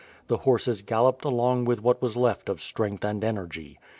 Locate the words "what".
1.83-2.01